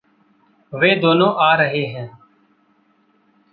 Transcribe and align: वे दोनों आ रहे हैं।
वे 0.73 0.95
दोनों 0.95 1.33
आ 1.37 1.53
रहे 1.55 1.85
हैं। 1.85 2.09